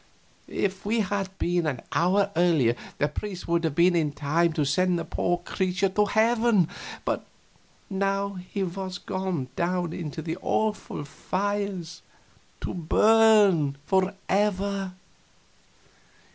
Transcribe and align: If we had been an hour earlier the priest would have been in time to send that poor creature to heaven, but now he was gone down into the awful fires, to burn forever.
If 0.47 0.83
we 0.83 1.01
had 1.01 1.29
been 1.37 1.67
an 1.67 1.81
hour 1.91 2.31
earlier 2.35 2.75
the 2.97 3.07
priest 3.07 3.47
would 3.47 3.63
have 3.65 3.75
been 3.75 3.95
in 3.95 4.13
time 4.13 4.51
to 4.53 4.65
send 4.65 4.97
that 4.97 5.11
poor 5.11 5.37
creature 5.37 5.89
to 5.89 6.05
heaven, 6.05 6.69
but 7.05 7.23
now 7.87 8.33
he 8.51 8.63
was 8.63 8.97
gone 8.97 9.49
down 9.55 9.93
into 9.93 10.23
the 10.23 10.37
awful 10.41 11.03
fires, 11.05 12.01
to 12.61 12.73
burn 12.73 13.77
forever. 13.85 14.93